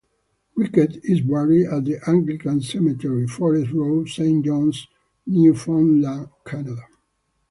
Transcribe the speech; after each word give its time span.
Ricketts 0.55 0.95
is 1.07 1.21
buried 1.21 1.67
at 1.67 1.85
the 1.85 1.99
Anglican 2.09 2.59
Cemetery, 2.61 3.27
Forest 3.27 3.71
Road, 3.71 4.09
Saint 4.09 4.43
John's, 4.43 4.87
Newfoundland, 5.27 6.27
Canada. 6.43 6.81